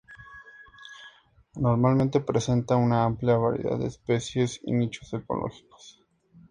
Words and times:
Normalmente 1.53 2.21
presenta 2.21 2.75
una 2.75 3.03
amplia 3.03 3.37
variedad 3.37 3.77
de 3.77 3.85
especies 3.85 4.59
y 4.63 4.71
nichos 4.71 5.13
ecológicos. 5.13 6.01